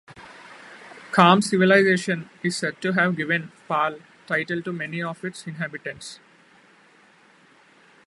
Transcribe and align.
Kham 1.11 1.43
civilization 1.43 2.27
is 2.41 2.57
said 2.57 2.81
to 2.81 2.93
have 2.93 3.15
given 3.15 3.51
"Pal" 3.67 3.99
title 4.25 4.59
to 4.63 4.73
many 4.73 4.99
of 5.03 5.23
its 5.23 5.45
inhabitants. 5.45 6.19